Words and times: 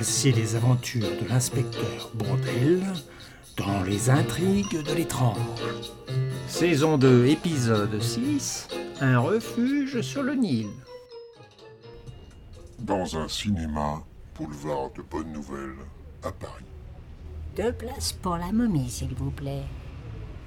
Voici 0.00 0.30
les 0.30 0.54
aventures 0.54 1.10
de 1.20 1.28
l'inspecteur 1.28 2.12
Bourdel 2.14 2.80
dans 3.56 3.82
les 3.82 4.10
intrigues 4.10 4.84
de 4.84 4.94
l'étrange. 4.94 5.36
Saison 6.46 6.96
2, 6.96 7.26
épisode 7.26 8.00
6 8.00 8.68
Un 9.00 9.18
refuge 9.18 10.00
sur 10.02 10.22
le 10.22 10.36
Nil. 10.36 10.68
Dans 12.78 13.18
un 13.18 13.26
cinéma, 13.26 14.04
boulevard 14.36 14.92
de 14.96 15.02
Bonne 15.02 15.32
Nouvelle, 15.32 15.74
à 16.22 16.30
Paris. 16.30 16.64
Deux 17.56 17.72
places 17.72 18.12
pour 18.12 18.36
la 18.36 18.52
momie, 18.52 18.88
s'il 18.88 19.16
vous 19.16 19.32
plaît. 19.32 19.64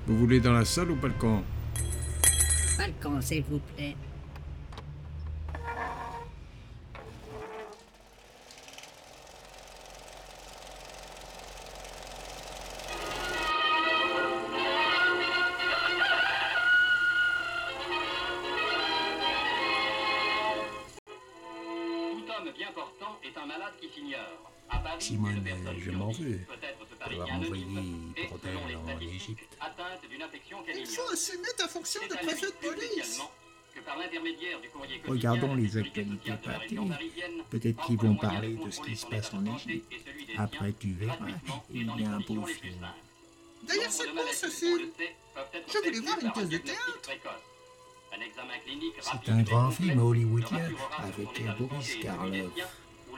Vous 0.07 0.17
voulez 0.17 0.39
dans 0.39 0.53
la 0.53 0.63
salle 0.63 0.91
ou 0.91 0.95
pas 0.95 1.09
le 1.09 1.13
camp 1.15 1.43
Balcon, 2.77 3.19
s'il 3.19 3.43
vous 3.43 3.59
plaît. 3.75 3.97
Un 23.37 23.45
malade 23.45 23.73
qui 23.79 23.89
s'ignore. 23.89 24.51
À 24.69 24.77
Paris, 24.79 25.01
Simone, 25.01 25.35
une 25.37 25.43
personne 25.43 25.79
je 25.79 25.91
m'en 25.91 26.11
veux 26.11 26.39
d'avoir 26.99 27.31
envoyé 27.33 27.65
Brodel 28.27 28.57
en 28.77 28.99
Égypte. 29.01 29.57
Il 30.75 30.87
faut 30.87 31.11
assumer 31.11 31.47
ta 31.57 31.67
fonction 31.67 32.01
de 32.07 32.13
préfet 32.15 32.45
de 32.47 32.67
police. 32.67 32.91
spécialement, 32.91 33.31
que 33.73 33.79
par 33.81 33.97
l'intermédiaire 33.97 34.61
du 34.61 34.69
courrier 34.69 34.99
quotidien 34.99 35.31
Regardons 35.31 35.55
les 35.55 35.77
actualités 35.77 36.33
parties. 36.43 36.77
Peut-être 37.49 37.85
qu'ils 37.85 37.97
vont 37.97 38.15
parler 38.15 38.55
de 38.55 38.71
ce 38.71 38.81
qui 38.81 38.95
se 38.95 39.05
passe 39.05 39.33
en 39.33 39.45
Égypte. 39.45 39.93
Après, 40.37 40.73
tu 40.73 40.93
verras, 40.93 41.17
il 41.69 41.87
y 41.87 42.05
a 42.05 42.09
un 42.11 42.19
beau 42.19 42.45
film. 42.45 42.87
D'ailleurs, 43.63 43.91
c'est 43.91 44.11
maladies, 44.13 44.35
ce 44.35 44.47
film 44.47 44.89
Je 45.67 45.77
voulais 45.77 45.99
voir 45.99 46.17
une 46.21 46.31
pièce 46.31 46.49
de 46.49 46.57
théâtre. 46.57 47.11
C'est 48.99 49.09
rapide 49.09 49.29
un 49.29 49.41
grand 49.43 49.71
film 49.71 49.99
hollywoodien 49.99 50.69
avec 50.97 51.57
Boris 51.57 51.95
Karloff. 52.01 52.51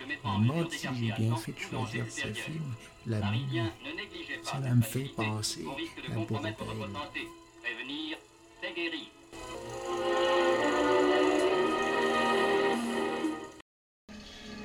Je 0.04 0.88
à 0.88 0.92
bien 1.18 1.36
fait 1.36 1.52
de 1.52 1.58
tout 1.58 1.64
choisir 1.70 2.04
danger 2.06 2.10
ce 2.10 2.34
film, 2.34 2.74
La 3.06 3.20
Parisien, 3.20 3.64
Mumie. 3.64 3.72
ne 3.86 4.02
négligez 4.02 4.38
pas 4.38 4.58
Cela 4.58 4.76
me 4.76 4.82
fait 4.82 5.12
penser 5.16 5.66
à 5.66 6.14
santé. 6.14 7.28
Prévenir, 7.62 8.18
c'est. 8.62 9.10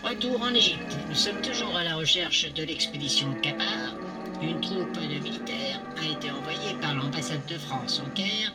Retour 0.02 0.42
en 0.42 0.54
Égypte. 0.54 0.96
Nous 1.08 1.14
sommes 1.14 1.40
toujours 1.42 1.76
à 1.76 1.84
la 1.84 1.96
recherche 1.96 2.52
de 2.52 2.62
l'expédition 2.64 3.32
Kapar. 3.42 3.94
Une 4.42 4.60
troupe 4.60 4.92
de 4.92 5.18
militaires 5.20 5.80
a 5.96 6.06
été 6.06 6.30
envoyée 6.30 6.74
par 6.80 6.94
l'ambassade 6.94 7.44
de 7.46 7.58
France 7.58 8.00
au 8.04 8.10
Caire 8.10 8.54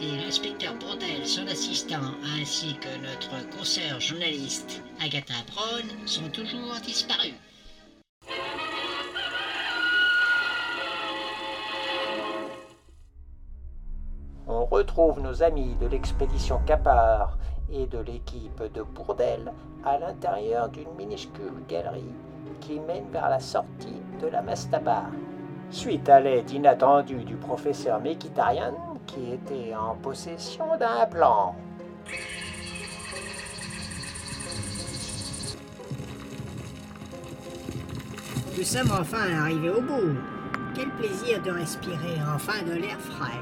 et 0.00 0.16
l'inspecteur 0.16 0.74
Bourdel, 0.74 1.26
son 1.26 1.46
assistant, 1.46 2.12
ainsi 2.38 2.76
que 2.76 2.88
notre 3.02 3.56
consoeur 3.56 4.00
journaliste 4.00 4.82
Agatha 5.00 5.34
Brown 5.52 6.06
sont 6.06 6.28
toujours 6.30 6.74
disparus. 6.84 7.34
On 14.46 14.64
retrouve 14.66 15.20
nos 15.20 15.42
amis 15.42 15.74
de 15.80 15.86
l'expédition 15.86 16.60
Capar 16.66 17.38
et 17.72 17.86
de 17.86 17.98
l'équipe 17.98 18.62
de 18.74 18.82
Bourdel 18.82 19.52
à 19.84 19.98
l'intérieur 19.98 20.68
d'une 20.68 20.92
minuscule 20.96 21.64
galerie 21.68 22.12
qui 22.60 22.80
mène 22.80 23.10
vers 23.10 23.28
la 23.28 23.40
sortie 23.40 24.02
de 24.20 24.28
la 24.28 24.42
mastaba. 24.42 25.04
Suite 25.70 26.08
à 26.08 26.20
l'aide 26.20 26.50
inattendue 26.50 27.24
du 27.24 27.34
professeur 27.36 28.00
Mekitarian 28.00 28.74
qui 29.06 29.32
était 29.32 29.74
en 29.74 29.94
possession 29.94 30.76
d'un 30.78 31.06
plan. 31.06 31.54
Nous 38.56 38.64
sommes 38.64 38.90
enfin 38.90 39.32
arrivés 39.38 39.70
au 39.70 39.80
bout. 39.80 40.16
Quel 40.74 40.90
plaisir 40.90 41.42
de 41.42 41.50
respirer 41.50 42.18
enfin 42.34 42.62
de 42.62 42.72
l'air 42.72 42.98
frais. 43.00 43.40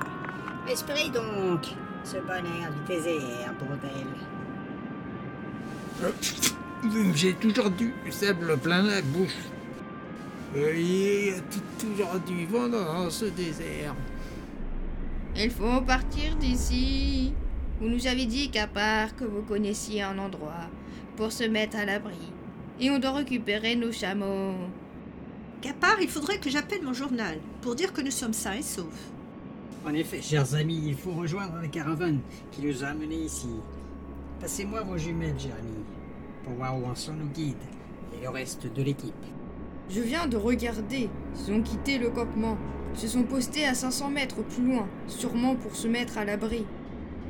Respirez 0.67 1.11
donc 1.11 1.67
ce 2.05 2.17
bon 2.17 2.45
air 2.61 2.73
du 2.73 2.95
désert, 2.95 3.55
bordel. 3.61 4.07
J'ai 7.15 7.35
toujours 7.35 7.71
du 7.71 7.95
sable 8.11 8.57
plein 8.59 8.83
la 8.83 9.03
bouche. 9.03 9.37
Euh, 10.57 10.73
Il 10.77 11.27
y 11.27 11.31
a 11.31 11.41
toujours 11.79 12.21
du 12.27 12.47
vent 12.47 12.69
dans 12.69 13.11
ce 13.11 13.27
désert. 13.27 13.95
Il 15.37 15.51
faut 15.51 15.81
partir 15.81 16.37
d'ici. 16.37 17.33
Vous 17.81 17.89
nous 17.89 18.07
avez 18.07 18.25
dit 18.27 18.51
qu'à 18.51 18.69
part 18.69 19.17
que 19.17 19.25
vous 19.25 19.43
connaissiez 19.43 20.03
un 20.03 20.17
endroit 20.19 20.69
pour 21.17 21.33
se 21.33 21.43
mettre 21.43 21.77
à 21.77 21.85
l'abri. 21.85 22.33
Et 22.81 22.91
on 22.91 23.01
doit 23.01 23.13
récupérer 23.13 23.75
nos 23.75 23.91
chameaux. 23.91 24.55
Capard, 25.61 26.01
il 26.01 26.09
faudrait 26.09 26.39
que 26.39 26.51
j'appelle 26.51 26.83
mon 26.83 26.93
journal 26.93 27.39
pour 27.63 27.75
dire 27.75 27.93
que 27.93 28.01
nous 28.01 28.13
sommes 28.13 28.33
sains 28.33 28.55
et 28.55 28.63
saufs. 28.63 29.11
En 29.85 29.93
effet, 29.93 30.23
chers 30.23 30.55
amis, 30.55 30.83
il 30.87 30.95
faut 30.95 31.13
rejoindre 31.13 31.59
la 31.61 31.69
caravane 31.69 32.21
qui 32.53 32.63
nous 32.63 32.85
a 32.85 32.89
amenés 32.89 33.25
ici. 33.25 33.49
Passez-moi 34.41 34.83
vos 34.83 34.99
jumelles, 34.99 35.39
Jérémy, 35.39 35.85
pour 36.45 36.55
voir 36.55 36.79
où 36.79 36.87
en 36.87 36.95
sont 36.95 37.15
nos 37.15 37.27
guides 37.27 37.57
et 38.17 38.23
le 38.23 38.29
reste 38.29 38.73
de 38.73 38.83
l'équipe. 38.83 39.15
Je 39.91 40.01
viens 40.01 40.27
de 40.27 40.37
regarder. 40.37 41.09
Ils 41.37 41.53
ont 41.53 41.63
quitté 41.63 41.99
le 41.99 42.11
campement. 42.11 42.57
Ils 42.95 43.01
se 43.01 43.09
sont 43.09 43.25
postés 43.25 43.67
à 43.67 43.75
500 43.75 44.11
mètres 44.11 44.43
plus 44.43 44.65
loin, 44.65 44.87
sûrement 45.09 45.57
pour 45.57 45.75
se 45.75 45.89
mettre 45.89 46.17
à 46.17 46.25
l'abri. 46.25 46.65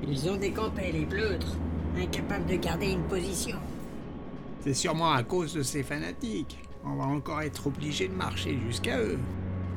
Ils 0.06 0.28
ont 0.28 0.36
décampé, 0.36 0.92
les 0.92 1.06
pleutres, 1.06 1.56
incapables 1.98 2.44
de 2.44 2.56
garder 2.56 2.90
une 2.90 3.04
position. 3.04 3.56
C'est 4.60 4.74
sûrement 4.74 5.12
à 5.12 5.22
cause 5.22 5.54
de 5.54 5.62
ces 5.62 5.82
fanatiques. 5.82 6.58
On 6.84 6.96
va 6.96 7.04
encore 7.04 7.40
être 7.40 7.66
obligé 7.66 8.08
de 8.08 8.14
marcher 8.14 8.58
jusqu'à 8.66 8.98
eux. 9.00 9.18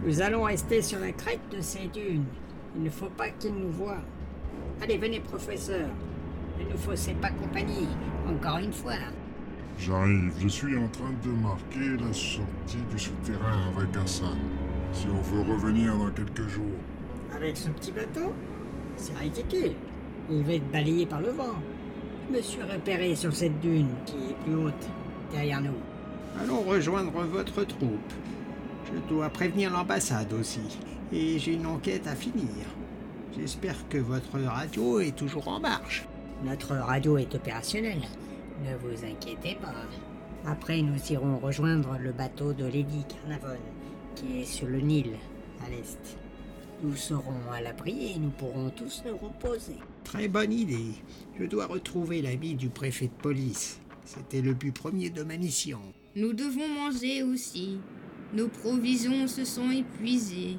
Nous 0.06 0.22
allons 0.22 0.44
rester 0.44 0.82
sur 0.82 1.00
la 1.00 1.14
crête 1.14 1.40
de 1.56 1.62
ces 1.62 1.88
dunes. 1.88 2.26
Il 2.76 2.84
ne 2.84 2.90
faut 2.90 3.10
pas 3.10 3.30
qu'ils 3.30 3.54
nous 3.54 3.72
voient. 3.72 4.04
Allez, 4.82 4.98
venez, 4.98 5.22
professeur. 5.22 5.88
Ne 6.60 6.70
nous 6.70 6.78
faussez 6.78 7.14
pas 7.14 7.30
compagnie, 7.30 7.88
encore 8.28 8.58
une 8.58 8.74
fois. 8.74 8.94
J'arrive, 9.80 10.34
je 10.40 10.48
suis 10.50 10.78
en 10.78 10.88
train 10.90 11.14
de 11.24 11.30
marquer 11.30 12.04
la 12.04 12.12
sortie 12.12 12.84
du 12.92 13.00
souterrain 13.00 13.72
avec 13.76 13.96
Hassan. 13.96 14.38
Si 14.94 15.08
on 15.08 15.22
veut 15.22 15.54
revenir 15.54 15.96
dans 15.98 16.12
quelques 16.12 16.48
jours. 16.48 16.64
Avec 17.36 17.58
ce 17.58 17.70
petit 17.70 17.92
bateau 17.92 18.34
C'est 18.96 19.18
ridicule. 19.18 19.74
Il 20.30 20.44
va 20.44 20.54
être 20.54 20.72
balayé 20.72 21.06
par 21.06 21.22
le 21.22 21.30
vent. 21.30 21.56
Je 22.30 22.38
me 22.38 22.42
suis 22.42 22.62
repéré 22.62 23.16
sur 23.16 23.34
cette 23.34 23.60
dune 23.60 23.90
qui 24.06 24.16
est 24.16 24.44
plus 24.44 24.56
haute, 24.56 24.90
derrière 25.32 25.62
nous. 25.62 25.78
Allons 26.42 26.62
rejoindre 26.62 27.12
votre 27.24 27.64
troupe. 27.64 28.14
Je 28.86 29.14
dois 29.14 29.30
prévenir 29.30 29.72
l'ambassade 29.72 30.34
aussi. 30.34 30.80
Et 31.12 31.40
j'ai 31.40 31.54
une 31.54 31.66
enquête 31.66 32.08
à 32.08 32.16
finir. 32.16 32.66
J'espère 33.38 33.88
que 33.88 33.98
votre 33.98 34.40
radio 34.40 35.00
est 35.00 35.16
toujours 35.16 35.48
en 35.48 35.60
marche. 35.60 36.06
Notre 36.44 36.76
radio 36.76 37.18
est 37.18 37.34
opérationnelle. 37.34 38.02
Ne 38.64 38.76
vous 38.78 39.06
inquiétez 39.06 39.58
pas. 39.62 39.74
Après, 40.46 40.82
nous 40.82 41.00
irons 41.12 41.38
rejoindre 41.38 41.98
le 42.00 42.12
bateau 42.12 42.54
de 42.54 42.66
Lady 42.66 43.06
Carnavon, 43.08 43.58
qui 44.18 44.40
est 44.42 44.46
sur 44.46 44.68
le 44.68 44.80
Nil, 44.80 45.12
à 45.66 45.70
l'est. 45.70 46.18
Nous 46.84 46.96
serons 46.96 47.52
à 47.52 47.62
l'abri 47.62 48.14
et 48.14 48.20
nous 48.20 48.30
pourrons 48.30 48.70
tous 48.70 49.04
nous 49.06 49.18
reposer. 49.18 49.78
Très 50.04 50.28
bonne 50.28 50.54
idée. 50.54 50.94
Je 51.40 51.46
dois 51.46 51.66
retrouver 51.66 52.22
l'ami 52.22 52.56
du 52.56 52.70
préfet 52.70 53.08
de 53.08 53.22
police. 53.22 53.80
C'était 54.06 54.42
le 54.42 54.54
but 54.54 54.72
premier 54.72 55.10
de 55.10 55.24
ma 55.24 55.38
mission. 55.38 55.80
Nous 56.16 56.34
devons 56.34 56.68
manger 56.68 57.24
aussi. 57.24 57.78
Nos 58.34 58.48
provisions 58.48 59.28
se 59.28 59.44
sont 59.44 59.70
épuisées. 59.72 60.58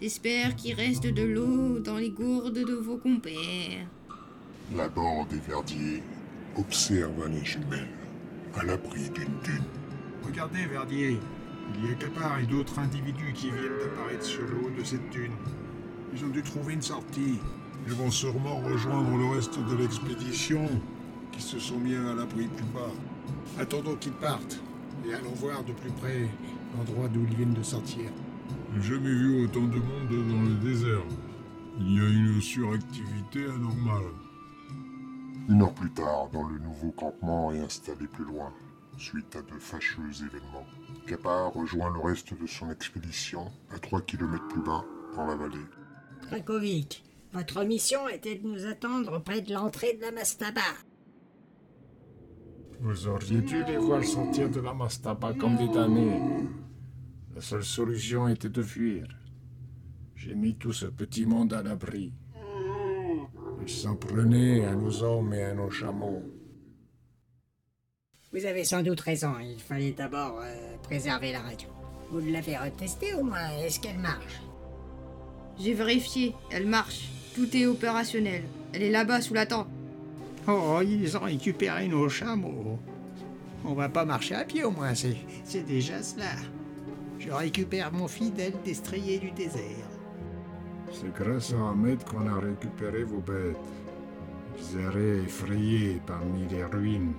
J'espère 0.00 0.54
qu'il 0.56 0.74
reste 0.74 1.06
de 1.06 1.22
l'eau 1.22 1.78
dans 1.78 1.96
les 1.96 2.10
gourdes 2.10 2.58
de 2.58 2.74
vos 2.74 2.96
compères. 2.96 3.86
La 4.76 4.88
bande 4.88 5.28
des 5.28 5.38
Verdiers 5.38 6.02
observe 6.56 7.28
les 7.28 7.44
jumelles 7.44 7.88
à 8.54 8.64
l'abri 8.64 9.10
d'une 9.10 9.40
dune. 9.42 9.64
Regardez, 10.24 10.66
Verdier. 10.66 11.18
Il 11.74 11.88
y 11.88 11.92
a 11.92 11.94
Capard 11.94 12.38
et 12.38 12.46
d'autres 12.46 12.78
individus 12.78 13.32
qui 13.34 13.50
viennent 13.50 13.78
d'apparaître 13.80 14.24
sur 14.24 14.42
le 14.42 14.66
haut 14.66 14.70
de 14.70 14.84
cette 14.84 15.10
dune. 15.10 15.32
Ils 16.14 16.24
ont 16.24 16.28
dû 16.28 16.42
trouver 16.42 16.74
une 16.74 16.82
sortie. 16.82 17.38
Ils 17.86 17.92
vont 17.92 18.10
sûrement 18.10 18.56
rejoindre 18.60 19.16
le 19.16 19.26
reste 19.34 19.58
de 19.58 19.76
l'expédition 19.76 20.68
qui 21.32 21.42
se 21.42 21.58
sont 21.58 21.78
mis 21.78 21.94
à 21.94 22.14
l'abri 22.14 22.46
plus 22.46 22.64
bas. 22.66 22.92
Attendons 23.58 23.96
qu'ils 23.96 24.12
partent 24.12 24.60
et 25.06 25.14
allons 25.14 25.34
voir 25.34 25.62
de 25.64 25.72
plus 25.72 25.90
près 25.90 26.28
l'endroit 26.76 27.08
d'où 27.08 27.24
ils 27.28 27.36
viennent 27.36 27.54
de 27.54 27.62
sortir. 27.62 28.10
J'ai 28.74 28.94
jamais 28.94 29.12
vu 29.12 29.44
autant 29.44 29.60
de 29.60 29.76
monde 29.76 30.28
dans 30.28 30.42
le 30.42 30.54
désert. 30.70 31.04
Il 31.78 31.94
y 31.94 32.00
a 32.00 32.08
une 32.08 32.40
suractivité 32.40 33.44
anormale. 33.44 34.12
Une 35.48 35.62
heure 35.62 35.74
plus 35.74 35.90
tard, 35.90 36.28
dans 36.32 36.48
le 36.48 36.58
nouveau 36.58 36.90
campement 36.90 37.52
est 37.52 37.60
installé 37.60 38.06
plus 38.06 38.24
loin, 38.24 38.52
suite 38.98 39.36
à 39.36 39.42
de 39.42 39.58
fâcheux 39.58 40.10
événements. 40.24 40.66
Kappa 41.06 41.46
rejoint 41.46 41.92
le 41.92 42.00
reste 42.00 42.38
de 42.40 42.46
son 42.46 42.70
expédition 42.70 43.50
à 43.74 43.78
3 43.78 44.02
km 44.02 44.46
plus 44.48 44.62
bas, 44.62 44.84
dans 45.14 45.26
la 45.26 45.36
vallée. 45.36 45.66
Krakovic, 46.22 47.04
votre 47.32 47.64
mission 47.64 48.08
était 48.08 48.36
de 48.36 48.46
nous 48.46 48.66
attendre 48.66 49.22
près 49.22 49.40
de 49.40 49.52
l'entrée 49.52 49.94
de 49.94 50.02
la 50.02 50.12
Mastaba. 50.12 50.60
Vous 52.80 53.08
auriez 53.08 53.40
dû 53.40 53.64
les 53.64 53.78
voir 53.78 54.04
sortir 54.04 54.50
de 54.50 54.60
la 54.60 54.74
Mastaba 54.74 55.32
comme 55.34 55.56
des 55.56 55.68
damnés. 55.68 56.20
La 57.34 57.40
seule 57.40 57.64
solution 57.64 58.28
était 58.28 58.48
de 58.48 58.62
fuir. 58.62 59.06
J'ai 60.14 60.34
mis 60.34 60.56
tout 60.56 60.72
ce 60.72 60.86
petit 60.86 61.26
monde 61.26 61.52
à 61.52 61.62
l'abri. 61.62 62.12
Ils 63.62 63.68
s'en 63.68 63.96
prenaient 63.96 64.64
à 64.64 64.74
nos 64.74 65.02
hommes 65.02 65.32
et 65.34 65.42
à 65.42 65.54
nos 65.54 65.70
chameaux. 65.70 66.22
Vous 68.36 68.44
avez 68.44 68.64
sans 68.64 68.82
doute 68.82 69.00
raison, 69.00 69.32
il 69.40 69.58
fallait 69.58 69.92
d'abord 69.92 70.40
euh, 70.42 70.76
préserver 70.82 71.32
la 71.32 71.40
radio. 71.40 71.68
Vous 72.10 72.20
l'avez 72.20 72.58
retestée 72.58 73.14
au 73.14 73.22
moins, 73.22 73.48
est-ce 73.64 73.80
qu'elle 73.80 73.98
marche? 73.98 74.42
J'ai 75.58 75.72
vérifié, 75.72 76.34
elle 76.50 76.66
marche. 76.66 77.08
Tout 77.34 77.56
est 77.56 77.64
opérationnel. 77.64 78.42
Elle 78.74 78.82
est 78.82 78.90
là-bas 78.90 79.22
sous 79.22 79.32
la 79.32 79.46
tente. 79.46 79.68
Oh, 80.46 80.80
ils 80.84 81.16
ont 81.16 81.20
récupéré 81.20 81.88
nos 81.88 82.10
chameaux. 82.10 82.78
On 83.64 83.72
va 83.72 83.88
pas 83.88 84.04
marcher 84.04 84.34
à 84.34 84.44
pied 84.44 84.64
au 84.64 84.70
moins, 84.70 84.92
c'est, 84.94 85.16
déjà 85.66 86.02
cela. 86.02 86.32
Je 87.18 87.30
récupère 87.30 87.90
mon 87.90 88.06
fidèle 88.06 88.52
destrier 88.66 89.18
du 89.18 89.30
désert. 89.30 89.88
C'est 90.92 91.14
grâce 91.14 91.54
à 91.54 91.70
Ahmed 91.70 92.04
qu'on 92.04 92.28
a 92.28 92.38
récupéré 92.38 93.02
vos 93.04 93.20
bêtes. 93.20 93.56
Ils 94.58 94.80
erraient 94.80 95.24
effrayés 95.24 96.02
parmi 96.06 96.46
les 96.50 96.64
ruines, 96.64 97.14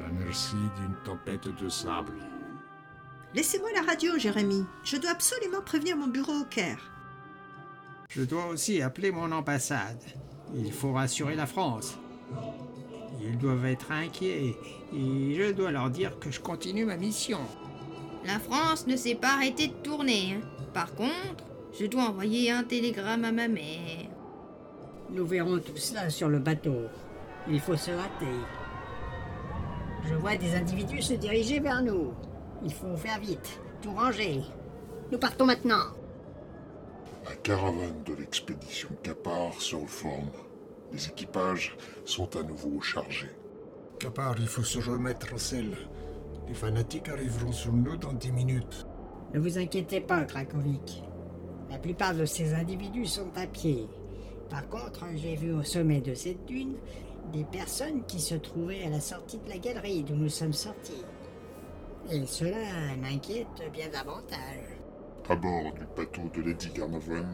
à 0.00 0.06
la 0.06 0.12
merci 0.24 0.56
d'une 0.78 0.94
tempête 1.04 1.48
de 1.62 1.68
sable. 1.68 2.12
Laissez-moi 3.34 3.68
la 3.74 3.82
radio, 3.82 4.18
Jérémy. 4.18 4.64
Je 4.84 4.96
dois 4.96 5.10
absolument 5.10 5.60
prévenir 5.64 5.96
mon 5.96 6.08
bureau 6.08 6.32
au 6.32 6.44
Caire. 6.44 6.90
Je 8.08 8.22
dois 8.22 8.46
aussi 8.46 8.82
appeler 8.82 9.12
mon 9.12 9.30
ambassade. 9.30 10.02
Il 10.54 10.72
faut 10.72 10.92
rassurer 10.92 11.36
la 11.36 11.46
France. 11.46 11.96
Ils 13.22 13.38
doivent 13.38 13.66
être 13.66 13.92
inquiets 13.92 14.56
et 14.92 15.34
je 15.36 15.52
dois 15.52 15.70
leur 15.70 15.90
dire 15.90 16.18
que 16.18 16.30
je 16.30 16.40
continue 16.40 16.84
ma 16.86 16.96
mission. 16.96 17.38
La 18.24 18.40
France 18.40 18.86
ne 18.86 18.96
s'est 18.96 19.14
pas 19.14 19.34
arrêtée 19.34 19.68
de 19.68 19.74
tourner. 19.74 20.34
hein. 20.34 20.46
Par 20.74 20.94
contre, 20.94 21.44
je 21.78 21.86
dois 21.86 22.04
envoyer 22.08 22.50
un 22.50 22.64
télégramme 22.64 23.24
à 23.24 23.32
ma 23.32 23.46
mère. 23.48 24.08
Nous 25.10 25.26
verrons 25.26 25.58
tout 25.58 25.76
cela 25.76 26.10
sur 26.10 26.28
le 26.28 26.38
bateau. 26.38 26.86
Il 27.48 27.60
faut 27.60 27.76
se 27.76 27.90
hâter. 27.90 28.26
Je 30.08 30.14
vois 30.14 30.36
des 30.36 30.54
individus 30.54 31.02
se 31.02 31.14
diriger 31.14 31.60
vers 31.60 31.82
nous. 31.82 32.12
Il 32.64 32.72
faut 32.72 32.96
faire 32.96 33.20
vite, 33.20 33.60
tout 33.82 33.92
ranger. 33.92 34.40
Nous 35.10 35.18
partons 35.18 35.46
maintenant. 35.46 35.94
La 37.28 37.34
caravane 37.36 38.02
de 38.04 38.14
l'expédition 38.14 38.88
Kapar 39.02 39.52
se 39.60 39.76
reforme. 39.76 40.30
Les 40.92 41.08
équipages 41.08 41.76
sont 42.04 42.34
à 42.36 42.42
nouveau 42.42 42.80
chargés. 42.80 43.30
Kapar, 43.98 44.34
il 44.38 44.46
faut 44.46 44.62
se 44.62 44.78
remettre 44.78 45.34
en 45.34 45.38
selle. 45.38 45.76
Les 46.48 46.54
fanatiques 46.54 47.08
arriveront 47.08 47.52
sur 47.52 47.72
nous 47.72 47.96
dans 47.96 48.12
dix 48.12 48.32
minutes. 48.32 48.86
Ne 49.34 49.38
vous 49.38 49.58
inquiétez 49.58 50.00
pas, 50.00 50.24
Krakovic. 50.24 51.04
La 51.70 51.78
plupart 51.78 52.14
de 52.14 52.24
ces 52.24 52.54
individus 52.54 53.06
sont 53.06 53.30
à 53.36 53.46
pied. 53.46 53.86
Par 54.48 54.68
contre, 54.68 55.04
j'ai 55.14 55.36
vu 55.36 55.52
au 55.52 55.62
sommet 55.62 56.00
de 56.00 56.14
cette 56.14 56.44
dune 56.46 56.74
des 57.32 57.44
personnes 57.44 58.04
qui 58.06 58.20
se 58.20 58.34
trouvaient 58.34 58.84
à 58.84 58.90
la 58.90 59.00
sortie 59.00 59.38
de 59.38 59.48
la 59.48 59.58
galerie 59.58 60.02
d'où 60.02 60.14
nous 60.14 60.28
sommes 60.28 60.52
sortis. 60.52 61.04
Et 62.10 62.26
cela 62.26 62.56
m'inquiète 63.00 63.46
bien 63.72 63.88
davantage. 63.88 64.78
À 65.28 65.36
bord 65.36 65.72
du 65.74 65.86
bateau 65.96 66.22
de 66.34 66.42
Lady 66.42 66.70
Carnarvon, 66.72 67.24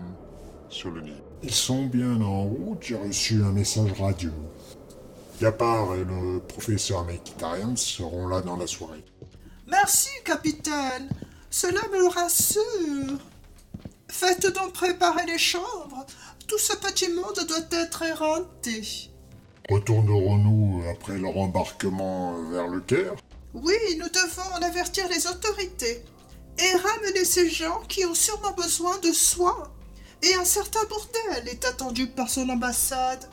sur 0.69 0.91
le 0.91 1.00
Nil. 1.00 1.23
Ils 1.43 1.55
sont 1.55 1.87
bien 1.87 2.21
en 2.21 2.44
route, 2.44 2.83
j'ai 2.83 2.97
reçu 2.97 3.43
un 3.43 3.53
message 3.53 3.93
radio. 3.99 4.31
Yapar 5.41 5.94
et 5.94 6.05
le 6.05 6.41
professeur 6.41 7.05
Mekitarian 7.05 7.77
seront 7.77 8.29
là 8.29 8.41
dans 8.41 8.56
la 8.56 8.67
soirée. 8.67 9.05
Merci, 9.67 10.11
capitaine. 10.25 11.09
Cela 11.50 11.81
me 11.93 12.09
rassure. 12.09 13.19
Faites 14.09 14.47
donc 14.55 14.73
préparer 14.73 15.27
les 15.27 15.38
chambres. 15.38 16.06
Tout 16.47 16.59
ce 16.59 16.77
petit 16.77 17.09
monde 17.11 17.47
doit 17.49 17.81
être 17.81 18.03
éreinté. 18.03 19.11
Retournerons-nous 19.69 20.85
après 20.89 21.19
leur 21.19 21.37
embarquement 21.37 22.41
vers 22.51 22.69
le 22.69 22.81
Caire 22.81 23.15
Oui, 23.53 23.75
nous 23.99 24.09
devons 24.09 24.55
en 24.55 24.63
avertir 24.63 25.09
les 25.09 25.27
autorités 25.27 26.05
et 26.59 26.77
ramener 26.77 27.25
ces 27.25 27.51
gens 27.51 27.81
qui 27.89 28.05
ont 28.05 28.15
sûrement 28.15 28.53
besoin 28.53 28.97
de 28.99 29.11
soins. 29.13 29.71
Et 30.23 30.35
un 30.35 30.45
certain 30.45 30.85
bordel 30.89 31.49
est 31.49 31.65
attendu 31.65 32.07
par 32.07 32.31
son 32.31 32.49
ambassade. 32.49 33.29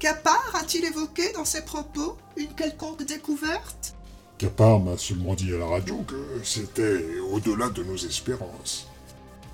Capar 0.00 0.52
a-t-il 0.54 0.84
évoqué 0.84 1.32
dans 1.32 1.44
ses 1.44 1.62
propos 1.64 2.16
une 2.36 2.52
quelconque 2.54 3.04
découverte? 3.04 3.94
Kapar 4.36 4.80
m'a 4.80 4.96
seulement 4.98 5.34
dit 5.34 5.54
à 5.54 5.58
la 5.58 5.66
radio 5.66 6.04
que 6.06 6.40
c'était 6.44 7.04
au-delà 7.32 7.70
de 7.70 7.82
nos 7.84 7.96
espérances. 7.96 8.86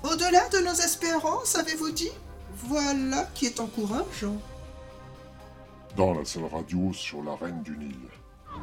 Au-delà 0.03 0.47
de 0.49 0.59
nos 0.59 0.73
espérances, 0.73 1.55
avez-vous 1.55 1.91
dit? 1.91 2.11
Voilà 2.67 3.29
qui 3.33 3.45
est 3.45 3.59
encourageant. 3.59 4.37
Dans 5.95 6.13
la 6.13 6.25
salle 6.25 6.45
radio 6.51 6.91
sur 6.91 7.23
la 7.23 7.35
Reine 7.35 7.61
du 7.63 7.77
Nil, 7.77 7.95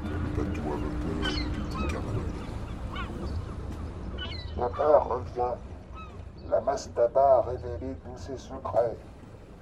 le 0.05 0.37
bateau 0.37 0.61
à 0.67 0.77
vapeur 0.77 1.23
Lady 1.23 1.87
Carnarvon. 1.89 2.21
Papa 4.55 4.99
revient. 4.99 5.57
La 6.51 6.61
Mastaba 6.61 7.39
a 7.39 7.43
révélé 7.43 7.95
tous 8.05 8.19
ses 8.19 8.37
secrets. 8.37 8.97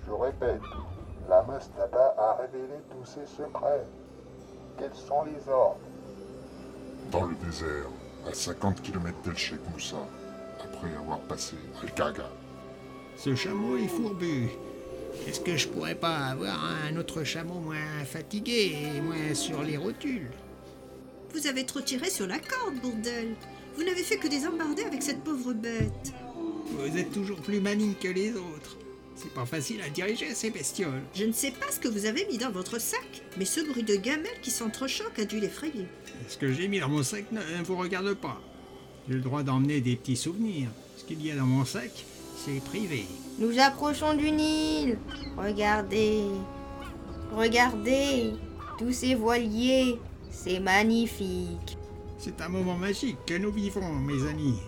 Je 0.05 0.11
répète, 0.11 0.61
la 1.29 1.45
Mastaba 1.45 2.15
a 2.19 2.39
révélé 2.41 2.75
tous 2.91 3.05
ses 3.05 3.27
secrets. 3.27 3.87
Quels 4.77 4.95
sont 4.95 5.23
les 5.25 5.49
ordres? 5.49 5.79
Dans 7.13 7.27
le 7.27 7.37
désert, 7.37 7.87
à 8.29 8.35
50 8.35 8.83
km 8.83 9.17
d'El 9.25 9.37
Sheikh 9.37 9.61
Moussa, 9.73 9.97
après 10.59 10.93
avoir 10.97 11.21
passé 11.21 11.55
Al-Kaga. 11.85 12.25
Ce 13.17 13.33
chameau 13.37 13.77
est 13.77 13.87
fourbu. 13.87 14.51
Est-ce 15.27 15.41
que 15.41 15.57
je 15.57 15.69
pourrais 15.69 15.95
pas 15.95 16.17
avoir 16.17 16.65
un 16.65 16.97
autre 16.97 17.25
chameau 17.25 17.61
moins 17.61 18.05
fatigué 18.05 18.77
et 18.97 19.01
moins 19.01 19.35
sur 19.35 19.63
les 19.63 19.77
rotules? 19.77 20.31
Vous 21.33 21.47
avez 21.47 21.65
trop 21.65 21.81
tiré 21.81 22.11
sur 22.11 22.27
la 22.27 22.39
corde, 22.39 22.81
bordel. 22.83 23.35
Vous 23.77 23.85
n'avez 23.85 24.03
fait 24.03 24.17
que 24.17 24.29
des 24.29 24.47
embardées 24.47 24.85
avec 24.85 25.03
cette 25.03 25.23
pauvre 25.23 25.53
bête. 25.53 26.13
Vous 26.67 26.97
êtes 26.97 27.13
toujours 27.13 27.41
plus 27.41 27.61
maligne 27.61 27.95
que 27.95 28.09
les 28.09 28.33
autres. 28.33 28.77
C'est 29.15 29.35
pas 29.35 29.45
facile 29.45 29.83
à 29.83 29.91
diriger 29.91 30.35
ces 30.35 30.51
bestioles. 30.51 31.03
Je 31.15 31.25
ne 31.25 31.33
sais 31.33 31.51
pas 31.51 31.71
ce 31.71 31.79
que 31.79 31.89
vous 31.89 32.07
avez 32.07 32.27
mis 32.27 32.39
dans 32.39 32.51
votre 32.51 32.81
sac, 32.81 33.23
mais 33.37 33.45
ce 33.45 33.61
bruit 33.61 33.83
de 33.83 33.97
gamelle 33.97 34.41
qui 34.41 34.51
s'entrechoque 34.51 35.19
a 35.19 35.25
dû 35.25 35.41
l'effrayer. 35.41 35.87
Ce 36.29 36.39
que 36.39 36.53
j'ai 36.53 36.69
mis 36.69 36.81
dans 36.81 36.89
mon 36.89 37.03
sac 37.03 37.31
ne 37.31 37.41
ne 37.41 37.63
vous 37.63 37.77
regarde 37.77 38.15
pas. 38.15 38.41
J'ai 39.09 39.15
le 39.15 39.21
droit 39.21 39.43
d'emmener 39.43 39.81
des 39.81 39.97
petits 39.97 40.17
souvenirs. 40.17 40.69
Ce 40.97 41.05
qu'il 41.05 41.25
y 41.25 41.31
a 41.31 41.37
dans 41.37 41.47
mon 41.47 41.65
sac, 41.65 42.05
c'est 42.45 42.61
privé. 42.65 43.07
Nous 43.39 43.59
approchons 43.59 44.15
du 44.15 44.31
Nil. 44.31 44.99
Regardez. 45.37 46.25
Regardez. 47.33 48.33
Tous 48.79 48.93
ces 48.93 49.15
voiliers. 49.15 49.99
C'est 50.31 50.61
magnifique. 50.61 51.77
C'est 52.19 52.41
un 52.41 52.49
moment 52.49 52.77
magique 52.77 53.19
que 53.27 53.37
nous 53.37 53.53
vivons, 53.53 53.95
mes 53.95 54.27
amis. 54.29 54.59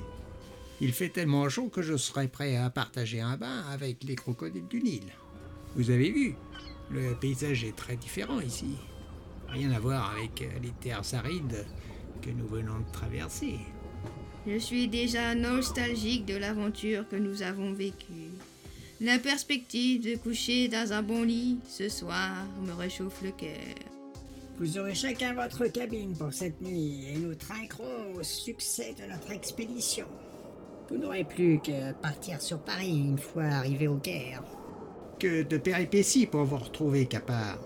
Il 0.80 0.92
fait 0.92 1.10
tellement 1.10 1.48
chaud 1.48 1.68
que 1.68 1.82
je 1.82 1.96
serais 1.96 2.28
prêt 2.28 2.56
à 2.56 2.68
partager 2.68 3.20
un 3.20 3.36
bain 3.36 3.64
avec 3.70 4.04
les 4.04 4.16
crocodiles 4.16 4.68
du 4.68 4.82
Nil. 4.82 5.04
Vous 5.76 5.90
avez 5.90 6.10
vu, 6.10 6.34
le 6.90 7.14
paysage 7.14 7.64
est 7.64 7.76
très 7.76 7.96
différent 7.96 8.40
ici. 8.40 8.76
Rien 9.48 9.70
à 9.70 9.78
voir 9.78 10.12
avec 10.16 10.44
les 10.62 10.72
terres 10.80 11.14
arides 11.14 11.64
que 12.20 12.30
nous 12.30 12.46
venons 12.48 12.80
de 12.80 12.92
traverser. 12.92 13.60
Je 14.44 14.58
suis 14.58 14.88
déjà 14.88 15.36
nostalgique 15.36 16.26
de 16.26 16.36
l'aventure 16.36 17.08
que 17.08 17.14
nous 17.14 17.42
avons 17.42 17.72
vécue. 17.72 18.32
La 19.00 19.18
perspective 19.18 20.02
de 20.02 20.16
coucher 20.16 20.66
dans 20.66 20.92
un 20.92 21.02
bon 21.02 21.22
lit 21.22 21.58
ce 21.68 21.88
soir 21.88 22.44
me 22.60 22.72
réchauffe 22.72 23.22
le 23.22 23.30
cœur. 23.30 23.50
Vous 24.58 24.78
aurez 24.78 24.94
chacun 24.94 25.34
votre 25.34 25.66
cabine 25.66 26.16
pour 26.16 26.32
cette 26.32 26.60
nuit 26.60 27.04
et 27.08 27.18
nous 27.18 27.36
trinquerons 27.36 28.14
au 28.18 28.22
succès 28.24 28.94
de 28.98 29.12
notre 29.12 29.30
expédition. 29.30 30.06
Vous 30.90 30.98
n'aurez 30.98 31.24
plus 31.24 31.60
que 31.60 31.92
partir 31.92 32.42
sur 32.42 32.58
Paris 32.58 32.90
une 32.90 33.18
fois 33.18 33.44
arrivé 33.44 33.86
au 33.86 33.96
Caire. 33.96 34.42
Que 35.20 35.44
de 35.44 35.56
péripéties 35.56 36.26
pour 36.26 36.44
vous 36.44 36.58
retrouver, 36.58 37.06
Capard. 37.06 37.58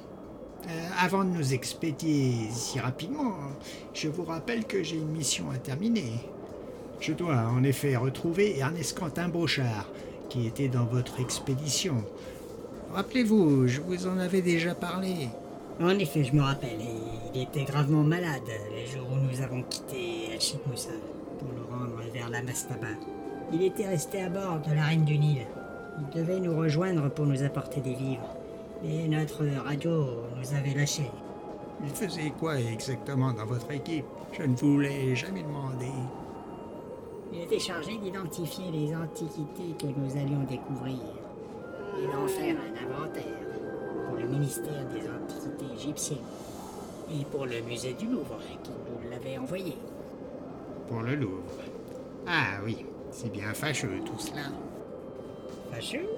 Euh, 0.68 0.88
avant 1.00 1.24
de 1.24 1.30
nous 1.30 1.54
expédier 1.54 2.50
si 2.50 2.78
rapidement, 2.80 3.34
je 3.94 4.08
vous 4.08 4.24
rappelle 4.24 4.66
que 4.66 4.82
j'ai 4.82 4.96
une 4.96 5.12
mission 5.12 5.50
à 5.50 5.58
terminer. 5.58 6.20
Je 7.00 7.12
dois 7.12 7.48
en 7.48 7.62
effet 7.62 7.96
retrouver 7.96 8.58
Ernest 8.58 8.98
Quentin 8.98 9.28
Brochard, 9.28 9.86
qui 10.28 10.46
était 10.46 10.68
dans 10.68 10.84
votre 10.84 11.20
expédition. 11.20 12.04
Rappelez-vous, 12.92 13.68
je 13.68 13.80
vous 13.80 14.06
en 14.06 14.18
avais 14.18 14.42
déjà 14.42 14.74
parlé. 14.74 15.28
En 15.80 15.90
effet, 15.90 16.24
je 16.24 16.32
me 16.32 16.42
rappelle. 16.42 16.80
Il 17.34 17.42
était 17.42 17.64
gravement 17.64 18.02
malade 18.02 18.48
les 18.74 18.86
jours 18.86 19.08
où 19.12 19.16
nous 19.16 19.42
avons 19.42 19.62
quitté 19.62 20.30
Moussa 20.66 20.90
pour 21.38 21.48
nous 21.48 21.66
rendre 21.70 22.00
vers 22.12 22.30
la 22.30 22.42
Mastaba. 22.42 22.88
Il 23.52 23.62
était 23.62 23.86
resté 23.86 24.22
à 24.22 24.30
bord 24.30 24.60
de 24.66 24.74
la 24.74 24.84
Reine 24.84 25.04
du 25.04 25.18
Nil. 25.18 25.46
Il 25.98 26.18
devait 26.18 26.40
nous 26.40 26.56
rejoindre 26.56 27.10
pour 27.10 27.26
nous 27.26 27.42
apporter 27.42 27.80
des 27.80 27.94
vivres. 27.94 28.34
Mais 28.82 29.06
notre 29.06 29.44
radio 29.64 30.06
nous 30.36 30.56
avait 30.56 30.74
lâchés. 30.74 31.10
Il 31.84 31.90
faisait 31.90 32.32
quoi 32.38 32.58
exactement 32.58 33.32
dans 33.32 33.46
votre 33.46 33.70
équipe? 33.70 34.06
Je 34.32 34.42
ne 34.42 34.56
vous 34.56 34.80
l'ai 34.80 35.14
jamais 35.14 35.42
demandé. 35.42 35.86
Il 37.32 37.42
était 37.42 37.58
chargé 37.58 37.96
d'identifier 37.98 38.70
les 38.70 38.94
antiquités 38.94 39.74
que 39.78 39.86
nous 39.86 40.16
allions 40.16 40.44
découvrir 40.48 40.98
et 41.98 42.06
d'en 42.06 42.26
faire 42.28 42.56
un 42.56 42.86
inventaire 42.86 43.24
pour 44.06 44.16
le 44.16 44.26
ministère 44.26 44.86
des 44.86 45.00
Antiquités 45.08 45.74
égyptiennes 45.74 46.18
et 47.10 47.24
pour 47.24 47.46
le 47.46 47.60
musée 47.62 47.94
du 47.94 48.06
Louvre 48.06 48.38
qui 48.62 48.70
nous 48.70 49.10
l'avait 49.10 49.38
envoyé. 49.38 49.76
Pour 50.88 51.02
le 51.02 51.14
Louvre. 51.16 51.42
Ah 52.26 52.60
oui, 52.64 52.84
c'est 53.10 53.32
bien 53.32 53.52
fâcheux 53.54 54.00
tout 54.04 54.18
cela. 54.18 54.42
Fâcheux? 55.72 56.08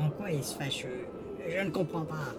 En 0.00 0.10
quoi 0.10 0.30
est-ce 0.30 0.54
fâcheux? 0.54 1.06
Je 1.48 1.58
ne 1.58 1.70
comprends 1.70 2.04
pas. 2.04 2.34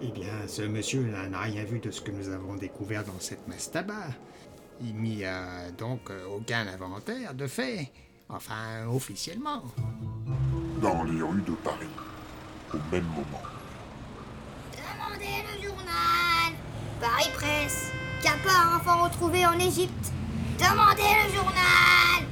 Eh 0.00 0.08
bien, 0.08 0.46
ce 0.48 0.62
monsieur-là 0.62 1.28
n'a 1.28 1.40
rien 1.40 1.64
vu 1.64 1.78
de 1.78 1.90
ce 1.90 2.00
que 2.00 2.10
nous 2.10 2.28
avons 2.28 2.56
découvert 2.56 3.04
dans 3.04 3.20
cette 3.20 3.46
mastaba. 3.46 4.08
Il 4.80 4.96
n'y 4.96 5.24
a 5.24 5.70
donc 5.78 6.10
aucun 6.30 6.66
inventaire 6.66 7.34
de 7.34 7.46
fait. 7.46 7.90
Enfin, 8.28 8.86
officiellement. 8.88 9.62
Dans 10.80 11.02
les 11.04 11.22
rues 11.22 11.42
de 11.42 11.52
Paris, 11.52 11.86
au 12.72 12.78
même 12.90 13.04
moment. 13.04 13.42
Demandez 14.72 15.44
le 15.52 15.62
journal 15.62 16.52
Paris 17.00 17.30
Presse 17.34 17.90
Capard 18.22 18.80
enfant 18.80 19.04
retrouvé 19.04 19.46
en 19.46 19.58
Égypte 19.58 20.12
Demandez 20.58 21.02
le 21.26 21.34
journal 21.34 22.24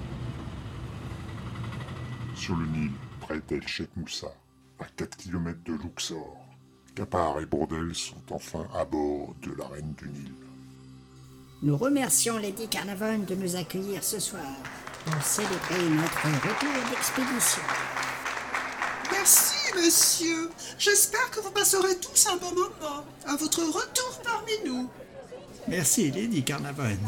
Sur 2.34 2.56
le 2.56 2.66
Nil, 2.66 2.92
près 3.20 3.40
d'El 3.48 3.66
Sheikh 3.66 3.90
Moussa, 3.96 4.32
à 4.80 4.84
4 4.96 5.16
km 5.16 5.58
de 5.64 5.74
Luxor, 5.74 6.36
Capard 6.94 7.40
et 7.40 7.46
Bourdel 7.46 7.94
sont 7.94 8.22
enfin 8.30 8.66
à 8.74 8.84
bord 8.84 9.34
de 9.42 9.52
la 9.52 9.66
Reine 9.68 9.94
du 9.96 10.08
Nil. 10.08 10.32
Nous 11.64 11.76
remercions 11.76 12.38
Lady 12.38 12.66
Carnavon 12.66 13.20
de 13.20 13.36
nous 13.36 13.54
accueillir 13.54 14.02
ce 14.02 14.18
soir 14.18 14.42
pour 15.04 15.22
célébrer 15.22 15.88
notre 15.90 16.26
retour 16.26 16.90
d'expédition. 16.90 17.62
Merci, 19.12 19.72
monsieur. 19.76 20.50
J'espère 20.76 21.30
que 21.30 21.38
vous 21.38 21.52
passerez 21.52 21.96
tous 22.00 22.26
un 22.26 22.36
bon 22.36 22.52
moment 22.52 23.04
à 23.28 23.36
votre 23.36 23.60
retour 23.60 24.20
parmi 24.24 24.50
nous. 24.66 24.90
Merci, 25.68 26.10
Lady 26.10 26.42
Carnavon. 26.42 26.98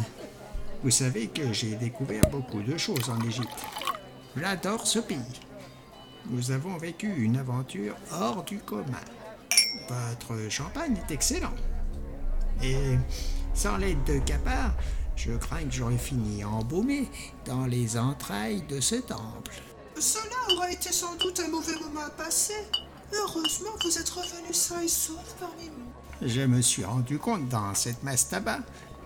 Vous 0.85 0.91
savez 0.93 1.27
que 1.27 1.53
j'ai 1.53 1.75
découvert 1.75 2.29
beaucoup 2.31 2.63
de 2.63 2.77
choses 2.77 3.11
en 3.11 3.21
Égypte. 3.27 3.67
J'adore 4.37 4.87
ce 4.87 5.01
pays. 5.01 5.19
Nous 6.31 6.53
avons 6.53 6.77
vécu 6.77 7.13
une 7.13 7.39
aventure 7.39 7.97
hors 8.13 8.45
du 8.45 8.59
commun. 8.59 9.01
Votre 9.89 10.49
champagne 10.49 10.97
est 10.97 11.13
excellent. 11.13 11.55
Et 12.63 12.97
sans 13.55 13.77
l'aide 13.77 14.03
de 14.05 14.19
Capard, 14.19 14.75
je 15.17 15.33
crains 15.33 15.65
que 15.65 15.73
j'aurais 15.73 15.99
fini 15.99 16.45
embaumé 16.45 17.09
dans 17.45 17.67
les 17.67 17.97
entrailles 17.97 18.63
de 18.69 18.81
ce 18.81 18.97
temple. 18.97 19.53
Cela 19.99 20.57
aurait 20.57 20.75
été 20.75 20.93
sans 20.93 21.15
doute 21.17 21.41
un 21.41 21.49
mauvais 21.49 21.75
moment 21.77 22.05
à 22.05 22.11
passer. 22.11 22.55
Heureusement, 23.13 23.71
vous 23.83 23.99
êtes 23.99 24.11
revenu 24.11 24.53
sain 24.53 24.81
et 24.81 24.89
sauf 24.89 25.37
parmi 25.39 25.67
nous. 25.67 26.29
Je 26.29 26.41
me 26.41 26.61
suis 26.61 26.85
rendu 26.85 27.19
compte 27.19 27.49
dans 27.49 27.75
cette 27.75 28.03
mastaba 28.03 28.59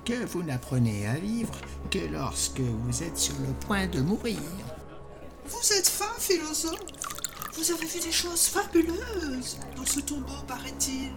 que 0.05 0.25
vous 0.25 0.43
n'apprenez 0.43 1.07
à 1.07 1.15
vivre 1.15 1.55
que 1.91 1.99
lorsque 1.99 2.61
vous 2.61 3.03
êtes 3.03 3.19
sur 3.19 3.35
le 3.41 3.53
point 3.67 3.87
de 3.87 4.01
mourir. 4.01 4.39
Vous 5.47 5.73
êtes 5.73 5.89
fin 5.89 6.19
philosophe. 6.19 6.81
Vous 7.55 7.71
avez 7.71 7.87
vu 7.87 8.01
des 8.01 8.13
choses 8.13 8.47
fabuleuses 8.47 9.59
dans 9.77 9.85
ce 9.85 10.01
tombeau, 10.01 10.43
paraît-il. 10.47 11.13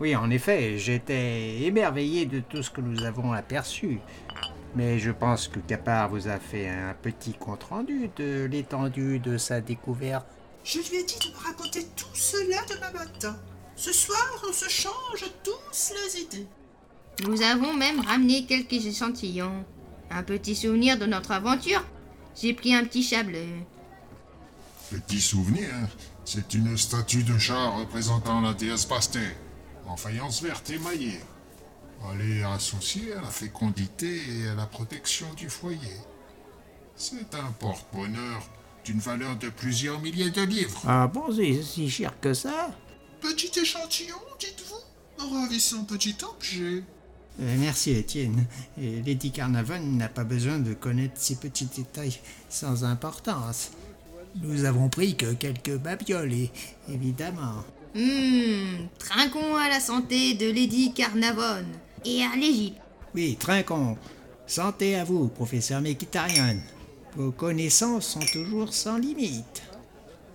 Oui, 0.00 0.16
en 0.16 0.30
effet, 0.30 0.78
j'étais 0.78 1.60
émerveillé 1.60 2.24
de 2.24 2.40
tout 2.40 2.62
ce 2.62 2.70
que 2.70 2.80
nous 2.80 3.04
avons 3.04 3.32
aperçu. 3.32 4.00
Mais 4.74 4.98
je 4.98 5.10
pense 5.10 5.46
que 5.46 5.58
Capard 5.60 6.08
vous 6.08 6.26
a 6.26 6.38
fait 6.38 6.68
un 6.68 6.94
petit 6.94 7.34
compte-rendu 7.34 8.10
de 8.16 8.48
l'étendue 8.50 9.18
de 9.18 9.36
sa 9.36 9.60
découverte. 9.60 10.26
Je 10.64 10.78
lui 10.78 10.96
ai 10.96 11.04
dit 11.04 11.18
de 11.18 11.32
me 11.32 11.44
raconter 11.44 11.86
tout 11.96 12.14
cela 12.14 12.62
demain 12.68 12.92
matin. 12.92 13.36
Ce 13.76 13.92
soir, 13.92 14.42
on 14.48 14.52
se 14.52 14.68
change 14.70 15.24
tous 15.42 15.92
les 15.92 16.22
idées. 16.22 16.46
Nous 17.26 17.42
avons 17.42 17.74
même 17.74 18.00
ramené 18.00 18.46
quelques 18.46 18.86
échantillons. 18.86 19.64
Un 20.10 20.22
petit 20.22 20.54
souvenir 20.54 20.98
de 20.98 21.04
notre 21.06 21.32
aventure. 21.32 21.84
J'ai 22.40 22.54
pris 22.54 22.74
un 22.74 22.84
petit 22.84 23.02
chableu. 23.02 23.44
Petit 24.90 25.20
souvenir, 25.20 25.68
c'est 26.24 26.54
une 26.54 26.76
statue 26.78 27.22
de 27.22 27.36
chat 27.38 27.68
représentant 27.68 28.40
la 28.40 28.54
déesse 28.54 28.86
Pasté, 28.86 29.20
en 29.90 29.96
faïence 29.96 30.42
verte 30.42 30.70
émaillée. 30.70 31.18
Elle 32.12 32.38
est 32.38 32.42
associée 32.44 33.12
à 33.12 33.20
la 33.20 33.28
fécondité 33.28 34.20
et 34.30 34.48
à 34.48 34.54
la 34.54 34.66
protection 34.66 35.26
du 35.34 35.50
foyer. 35.50 35.96
C'est 36.94 37.34
un 37.34 37.50
porte-bonheur 37.58 38.48
d'une 38.84 39.00
valeur 39.00 39.36
de 39.36 39.48
plusieurs 39.48 40.00
milliers 40.00 40.30
de 40.30 40.42
livres. 40.42 40.82
Ah 40.86 41.08
bon, 41.08 41.34
c'est 41.34 41.62
si 41.62 41.90
cher 41.90 42.18
que 42.20 42.32
ça? 42.32 42.70
Petit 43.20 43.58
échantillon, 43.58 44.16
dites-vous 44.38 45.24
Un 45.24 45.42
ravissant 45.42 45.84
petit 45.84 46.16
objet. 46.22 46.84
Euh, 47.40 47.56
merci 47.58 47.90
Étienne. 47.90 48.46
Et 48.80 49.02
Lady 49.02 49.32
Carnavon 49.32 49.80
n'a 49.80 50.08
pas 50.08 50.24
besoin 50.24 50.58
de 50.58 50.72
connaître 50.72 51.14
ces 51.16 51.34
petits 51.36 51.66
détails 51.76 52.18
sans 52.48 52.84
importance. 52.84 53.72
Nous 54.36 54.64
avons 54.64 54.88
pris 54.88 55.16
que 55.16 55.32
quelques 55.34 55.76
babioles, 55.76 56.48
évidemment. 56.88 57.64
Hum, 57.94 58.88
trinquons 58.98 59.56
à 59.56 59.68
la 59.68 59.80
santé 59.80 60.34
de 60.34 60.46
Lady 60.50 60.92
Carnavon 60.92 61.64
et 62.04 62.22
à 62.22 62.36
l'Égypte. 62.36 62.78
Oui, 63.14 63.36
trinquons. 63.36 63.98
Santé 64.46 64.96
à 64.96 65.04
vous, 65.04 65.28
professeur 65.28 65.80
Mekitarian. 65.80 66.56
Vos 67.16 67.32
connaissances 67.32 68.06
sont 68.06 68.26
toujours 68.32 68.72
sans 68.72 68.96
limite. 68.98 69.62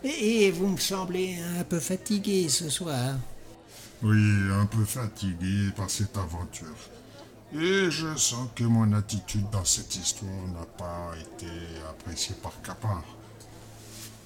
Et, 0.04 0.46
et 0.46 0.52
vous 0.52 0.68
me 0.68 0.78
semblez 0.78 1.38
un 1.58 1.64
peu 1.64 1.80
fatigué 1.80 2.50
ce 2.50 2.70
soir. 2.70 3.16
Oui, 4.04 4.52
un 4.52 4.66
peu 4.66 4.84
fatigué 4.84 5.72
par 5.76 5.90
cette 5.90 6.18
aventure. 6.18 6.76
Et 7.54 7.90
je 7.90 8.16
sens 8.18 8.50
que 8.54 8.66
mon 8.66 8.92
attitude 8.92 9.50
dans 9.50 9.64
cette 9.64 9.96
histoire 9.96 10.48
n'a 10.54 10.66
pas 10.78 11.14
été 11.18 11.48
appréciée 11.90 12.36
par 12.44 12.62
Capard. 12.62 13.06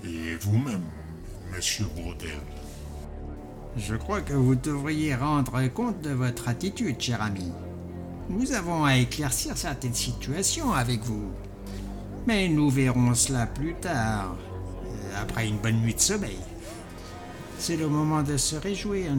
Et 0.04 0.36
vous-même, 0.38 0.86
monsieur 1.54 1.86
Bourdel. 1.96 2.40
Je 3.78 3.96
crois 3.96 4.22
que 4.22 4.34
vous 4.34 4.56
devriez 4.56 5.16
rendre 5.16 5.68
compte 5.68 6.02
de 6.02 6.10
votre 6.10 6.50
attitude, 6.50 7.00
cher 7.00 7.22
ami. 7.22 7.52
Nous 8.30 8.52
avons 8.54 8.84
à 8.84 8.98
éclaircir 8.98 9.58
certaines 9.58 9.94
situations 9.94 10.74
avec 10.74 11.02
vous. 11.02 11.32
Mais 12.28 12.48
nous 12.48 12.70
verrons 12.70 13.14
cela 13.16 13.48
plus 13.48 13.76
tard, 13.76 14.36
euh, 14.86 15.22
après 15.22 15.48
une 15.48 15.58
bonne 15.58 15.82
nuit 15.82 15.96
de 15.96 16.00
sommeil. 16.00 16.38
C'est 17.58 17.78
le 17.78 17.88
moment 17.88 18.24
de 18.24 18.38
se 18.38 18.56
réjouir. 18.56 19.12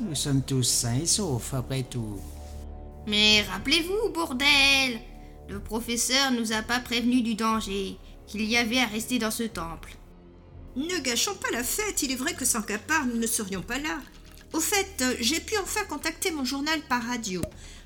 Nous 0.00 0.14
sommes 0.14 0.42
tous 0.42 0.62
sains 0.62 1.00
et 1.02 1.06
saufs, 1.06 1.54
après 1.54 1.82
tout. 1.82 2.18
Mais 3.06 3.42
rappelez-vous, 3.42 4.12
bordel 4.12 5.00
Le 5.48 5.60
professeur 5.60 6.32
nous 6.32 6.52
a 6.52 6.62
pas 6.62 6.80
prévenu 6.80 7.22
du 7.22 7.34
danger 7.34 7.96
qu'il 8.26 8.44
y 8.44 8.56
avait 8.56 8.80
à 8.80 8.86
rester 8.86 9.18
dans 9.18 9.30
ce 9.30 9.44
temple. 9.44 9.96
Ne 10.76 10.98
gâchons 10.98 11.36
pas 11.36 11.50
la 11.52 11.62
fête, 11.62 12.02
il 12.02 12.10
est 12.10 12.16
vrai 12.16 12.34
que 12.34 12.44
sans 12.44 12.62
Capard, 12.62 13.06
nous 13.06 13.16
ne 13.16 13.26
serions 13.26 13.62
pas 13.62 13.78
là. 13.78 14.00
Au 14.52 14.60
fait, 14.60 15.02
euh, 15.02 15.14
j'ai 15.20 15.40
pu 15.40 15.56
enfin 15.58 15.84
contacter 15.84 16.32
mon 16.32 16.44
journal 16.44 16.80
par 16.88 17.02
radio. 17.02 17.42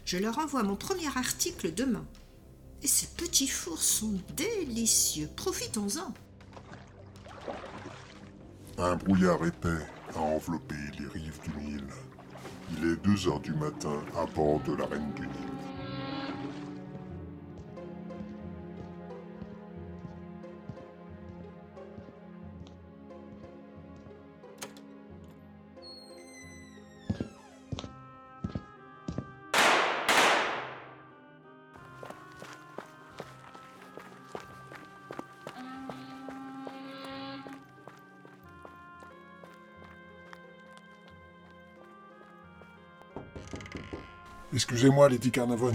Je 0.06 0.16
leur 0.16 0.38
envoie 0.38 0.62
mon 0.62 0.76
premier 0.76 1.08
article 1.16 1.74
demain. 1.74 2.06
Et 2.82 2.86
ces 2.86 3.08
petits 3.08 3.48
fours 3.48 3.82
sont 3.82 4.18
délicieux. 4.36 5.28
Profitons-en. 5.36 6.14
Un 8.78 8.96
brouillard 8.96 9.44
épais 9.44 9.84
a 10.14 10.20
enveloppé 10.20 10.76
les 10.98 11.06
rives 11.08 11.40
du 11.42 11.64
Nil. 11.64 11.84
Il 12.76 12.92
est 12.92 12.96
2 12.96 13.28
heures 13.28 13.40
du 13.40 13.52
matin 13.54 14.02
à 14.16 14.24
bord 14.26 14.60
de 14.62 14.74
la 14.74 14.86
Reine 14.86 15.12
du 15.14 15.22
Nil. 15.22 15.57
Excusez-moi, 44.70 45.08
Lady 45.08 45.30
Carnavon. 45.30 45.72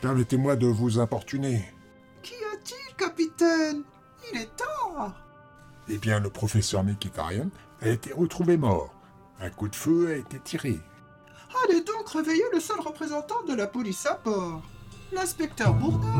Permettez-moi 0.00 0.56
de 0.56 0.66
vous 0.66 0.98
importuner. 0.98 1.64
Qu'y 2.24 2.34
a-t-il, 2.52 2.96
capitaine? 2.96 3.84
Il 4.32 4.40
est 4.40 4.50
tard. 4.56 5.14
Eh 5.88 5.96
bien, 5.96 6.18
le 6.18 6.28
professeur 6.28 6.82
Mekitarian 6.82 7.50
a 7.80 7.88
été 7.88 8.12
retrouvé 8.12 8.56
mort. 8.56 8.92
Un 9.38 9.48
coup 9.50 9.68
de 9.68 9.76
feu 9.76 10.10
a 10.10 10.16
été 10.16 10.40
tiré. 10.40 10.80
Allez 11.64 11.82
donc 11.82 12.08
réveiller 12.08 12.42
le 12.52 12.58
seul 12.58 12.80
représentant 12.80 13.44
de 13.46 13.54
la 13.54 13.68
police 13.68 14.04
à 14.06 14.20
bord, 14.24 14.60
l'inspecteur 15.12 15.72
Bourdel. 15.74 16.10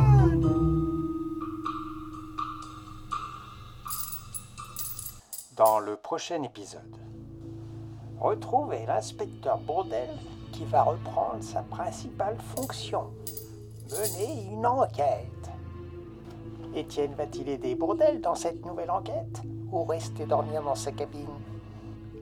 Dans 5.57 5.81
le 5.81 5.97
prochain 5.97 6.41
épisode, 6.45 6.97
retrouvez 8.21 8.87
l'inspecteur 8.87 9.59
Bourdel 9.59 10.09
qui 10.53 10.65
va 10.67 10.83
reprendre 10.83 11.43
sa 11.43 11.63
principale 11.63 12.37
fonction, 12.55 13.11
mener 13.91 14.45
une 14.53 14.67
enquête. 14.67 15.51
Étienne 16.75 17.15
va-t-il 17.15 17.49
aider 17.49 17.75
Bourdel 17.75 18.21
dans 18.21 18.35
cette 18.35 18.65
nouvelle 18.65 18.91
enquête 18.91 19.43
ou 19.71 19.85
rester 19.85 20.27
dormir 20.27 20.63
dans 20.63 20.75
sa 20.75 20.93
cabine 20.93 21.27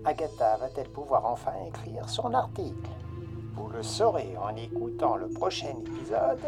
Agatha 0.04 0.56
va-t-elle 0.56 0.88
pouvoir 0.88 1.26
enfin 1.26 1.52
écrire 1.68 2.08
son 2.08 2.32
article? 2.32 2.90
Vous 3.54 3.68
le 3.68 3.82
saurez 3.82 4.34
en 4.38 4.56
écoutant 4.56 5.16
le 5.16 5.28
prochain 5.28 5.74
épisode, 5.86 6.40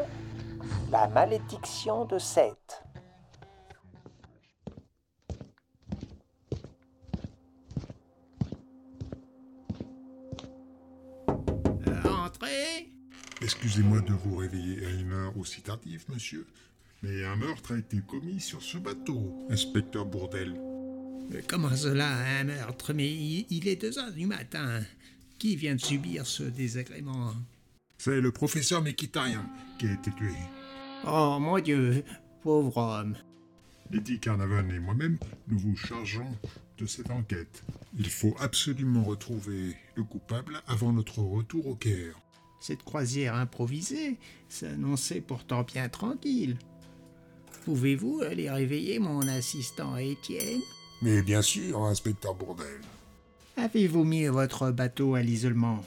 La 0.90 1.06
malédiction 1.08 2.06
de 2.06 2.18
Seth. 2.18 2.82
Excusez-moi 13.54 14.00
de 14.00 14.14
vous 14.14 14.36
réveiller 14.36 14.86
à 14.86 14.90
une 14.90 15.12
heure 15.12 15.36
aussi 15.36 15.60
tardive, 15.60 16.02
monsieur. 16.08 16.46
Mais 17.02 17.22
un 17.22 17.36
meurtre 17.36 17.74
a 17.74 17.78
été 17.78 17.98
commis 18.00 18.40
sur 18.40 18.62
ce 18.62 18.78
bateau, 18.78 19.46
inspecteur 19.50 20.06
Bourdel. 20.06 20.54
Euh, 21.34 21.42
Comment 21.48 21.76
cela, 21.76 22.08
un 22.40 22.44
meurtre? 22.44 22.94
Mais 22.94 23.12
il 23.12 23.68
est 23.68 23.76
deux 23.76 23.98
heures 23.98 24.10
du 24.10 24.24
matin. 24.24 24.80
Qui 25.38 25.56
vient 25.56 25.74
de 25.74 25.80
subir 25.82 26.26
ce 26.26 26.44
désagrément? 26.44 27.34
C'est 27.98 28.22
le 28.22 28.32
professeur 28.32 28.80
Mekitarian 28.80 29.44
qui 29.78 29.86
a 29.86 29.92
été 29.92 30.10
tué. 30.12 30.32
Oh 31.06 31.36
mon 31.38 31.58
Dieu, 31.58 32.04
pauvre 32.42 32.78
homme. 32.78 33.16
Lady 33.90 34.18
Carnarvon 34.18 34.70
et 34.70 34.78
moi-même, 34.78 35.18
nous 35.48 35.58
vous 35.58 35.76
chargeons 35.76 36.38
de 36.78 36.86
cette 36.86 37.10
enquête. 37.10 37.62
Il 37.98 38.08
faut 38.08 38.34
absolument 38.40 39.04
retrouver 39.04 39.76
le 39.94 40.04
coupable 40.04 40.62
avant 40.66 40.94
notre 40.94 41.18
retour 41.18 41.66
au 41.66 41.74
Caire. 41.74 42.18
Cette 42.62 42.84
croisière 42.84 43.34
improvisée 43.34 44.20
s'annonçait 44.48 45.20
pourtant 45.20 45.64
bien 45.64 45.88
tranquille. 45.88 46.56
Pouvez-vous 47.64 48.20
aller 48.22 48.48
réveiller 48.48 49.00
mon 49.00 49.26
assistant 49.26 49.96
Étienne? 49.96 50.60
Mais 51.02 51.22
bien 51.22 51.42
sûr, 51.42 51.82
inspecteur 51.82 52.36
Bourdel. 52.36 52.80
Avez-vous 53.56 54.04
mis 54.04 54.26
votre 54.26 54.70
bateau 54.70 55.16
à 55.16 55.22
l'isolement? 55.22 55.82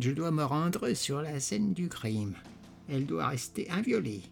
Je 0.00 0.12
dois 0.12 0.30
me 0.30 0.44
rendre 0.44 0.94
sur 0.94 1.20
la 1.20 1.40
scène 1.40 1.74
du 1.74 1.90
crime. 1.90 2.32
Elle 2.88 3.04
doit 3.04 3.28
rester 3.28 3.70
inviolée. 3.70 4.22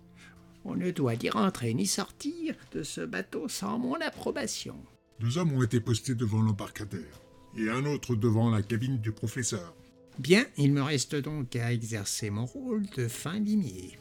On 0.64 0.76
ne 0.76 0.92
doit 0.92 1.16
ni 1.16 1.28
rentrer 1.28 1.74
ni 1.74 1.86
sortir 1.86 2.54
de 2.72 2.84
ce 2.84 3.02
bateau 3.02 3.48
sans 3.48 3.78
mon 3.78 3.96
approbation. 3.96 4.76
Deux 5.20 5.36
hommes 5.36 5.52
ont 5.52 5.62
été 5.62 5.78
postés 5.78 6.14
devant 6.14 6.40
l'embarcadère 6.40 7.20
et 7.54 7.68
un 7.68 7.84
autre 7.84 8.14
devant 8.14 8.48
la 8.48 8.62
cabine 8.62 8.96
du 8.96 9.12
professeur. 9.12 9.74
Bien, 10.18 10.44
il 10.56 10.72
me 10.72 10.82
reste 10.82 11.16
donc 11.16 11.56
à 11.56 11.72
exercer 11.72 12.30
mon 12.30 12.44
rôle 12.44 12.86
de 12.96 13.08
fin 13.08 13.38
limier. 13.38 13.98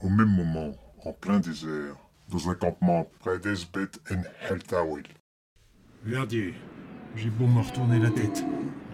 Au 0.00 0.08
même 0.08 0.28
moment, 0.28 0.72
en 1.02 1.12
plein 1.12 1.40
désert, 1.40 1.96
dans 2.30 2.50
un 2.50 2.54
campement 2.54 3.08
près 3.20 3.38
d'Esbeth 3.38 4.00
and 4.10 4.22
Heltawil. 4.48 5.04
Verdier, 6.04 6.54
j'ai 7.16 7.30
beau 7.30 7.46
me 7.46 7.62
retourner 7.62 7.98
la 7.98 8.10
tête. 8.10 8.44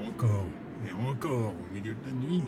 Encore 0.06 0.46
et 0.86 0.92
encore 0.92 1.52
au 1.52 1.74
milieu 1.74 1.94
de 1.94 2.06
la 2.06 2.12
nuit. 2.12 2.44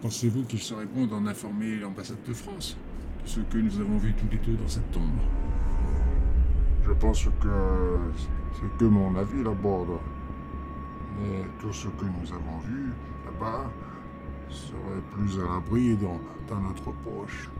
Pensez-vous 0.00 0.42
qu'il 0.44 0.60
serait 0.60 0.86
bon 0.86 1.06
d'en 1.06 1.26
informer 1.26 1.76
l'ambassade 1.76 2.22
de 2.26 2.34
France 2.34 2.76
de 3.22 3.28
ce 3.28 3.40
que 3.40 3.58
nous 3.58 3.78
avons 3.80 3.98
vu 3.98 4.12
tous 4.14 4.28
les 4.30 4.38
deux 4.38 4.56
dans 4.56 4.68
cette 4.68 4.90
tombe? 4.90 5.20
Je 6.84 6.92
pense 6.92 7.28
que 7.40 8.12
c'est 8.52 8.76
que 8.76 8.84
mon 8.84 9.14
avis 9.16 9.42
là-bord. 9.42 10.00
Mais 11.16 11.44
tout 11.60 11.72
ce 11.72 11.88
que 11.88 12.04
nous 12.04 12.32
avons 12.32 12.58
vu 12.58 12.92
là-bas 13.24 13.70
serait 14.48 15.02
plus 15.12 15.38
à 15.40 15.44
l'abri 15.46 15.96
dans, 15.96 16.20
dans 16.48 16.60
notre 16.60 16.90
poche. 17.04 17.50